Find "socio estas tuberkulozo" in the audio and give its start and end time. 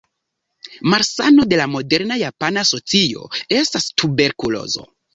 2.73-4.93